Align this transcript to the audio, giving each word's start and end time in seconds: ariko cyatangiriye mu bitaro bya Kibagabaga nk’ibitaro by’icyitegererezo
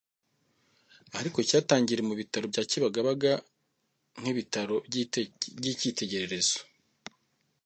ariko 1.19 1.37
cyatangiriye 1.49 2.07
mu 2.09 2.15
bitaro 2.21 2.45
bya 2.51 2.63
Kibagabaga 2.71 3.31
nk’ibitaro 4.19 4.75
by’icyitegererezo 5.59 6.59